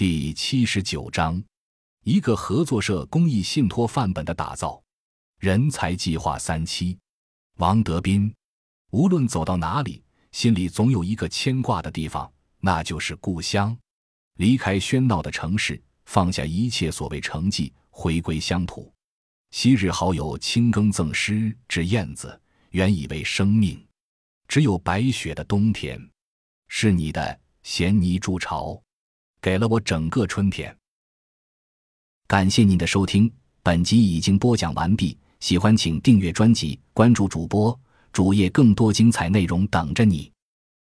[0.00, 1.44] 第七十九章，
[2.04, 4.82] 一个合作社公益信托范本的打造。
[5.38, 6.98] 人才计划三期，
[7.58, 8.34] 王德斌。
[8.92, 10.02] 无论走到哪里，
[10.32, 13.76] 心里总有一个牵挂的地方，那就是故乡。
[14.38, 18.90] 离开喧闹的城市，放下一切所谓成绩，回归乡土。
[19.50, 22.40] 昔日好友青耕赠诗之燕子，
[22.70, 23.86] 原以为生命
[24.48, 26.00] 只有白雪的冬天，
[26.68, 28.82] 是你的衔泥筑巢，
[29.40, 30.76] 给了我整个春天。
[32.26, 33.30] 感谢您的收听，
[33.62, 35.16] 本集已经播讲完毕。
[35.40, 37.78] 喜欢请订阅专辑，关注主播
[38.12, 40.30] 主页，更多精彩内容等着你。